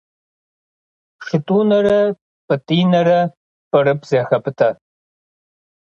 [1.25, 1.99] Шытӏунэрэ
[2.47, 3.19] Пӏытӏинэрэ
[3.69, 4.69] пӏырыпӏ зэхапӏытӏэ.